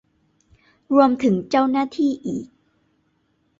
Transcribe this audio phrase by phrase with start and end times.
[0.93, 2.45] รวมถึงเจ้าหน้าที่อีก